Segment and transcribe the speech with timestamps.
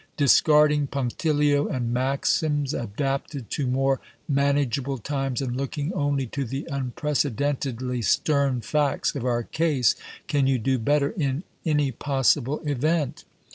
[0.17, 6.43] Dis carding punctiUo and maxims adapted to more manage able times, and looking only to
[6.43, 9.93] the unprecedentedly stern facts of our case,
[10.25, 13.25] can you do better in any possible event